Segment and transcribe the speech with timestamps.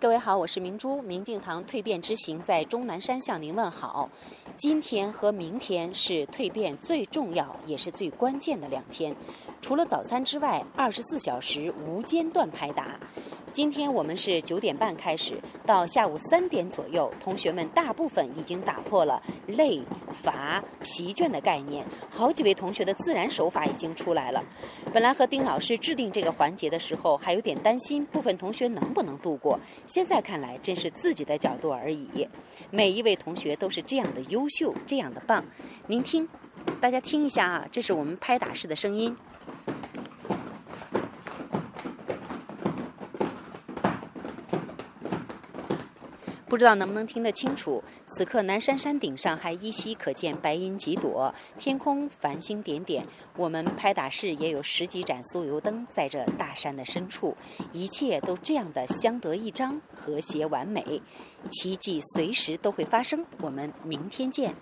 [0.00, 1.02] 各位好，我是明珠。
[1.02, 4.08] 明镜堂蜕变之行在钟南山向您问好。
[4.56, 9.14] 今天和明天是蜕变最重要也是最关键的两天，
[9.60, 12.98] 除了早餐之外，二十四小时无间断拍打。
[13.52, 15.34] 今天我们是九点半开始，
[15.66, 21.84] 到下午三点左右，同学们大部分已经打破了累、乏、疲倦的概念。
[22.08, 24.44] 好几位同学的自然手法已经出来了。
[24.92, 29.58] 本来和丁老师制定这个环节的时候，还有点担心部分同学能不能度过。
[29.84, 32.28] 现在看来，真是自己的角度而已。
[32.70, 35.44] 每一位同学都是这样的优秀，这样的棒。
[35.88, 36.28] 您听，
[36.80, 39.16] 大家听一下啊，这是我们拍打式的声音。
[46.50, 47.80] 不知道能不能听得清楚？
[48.06, 53.06] 此刻南山山顶上还依稀可见白云几朵，天空繁星点点。
[53.36, 57.36] 我们拍打室也有十几盏酥油灯在这大山的深处，
[57.70, 61.00] 一切都这样的相得益彰、和谐完美，
[61.48, 63.24] 奇迹随时都会发生。
[63.40, 64.52] 我们明天见。